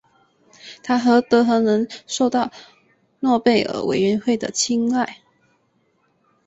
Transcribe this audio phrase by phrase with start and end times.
[0.81, 2.51] 他何德何能受到
[3.19, 5.19] 诺贝尔委员会的青睐。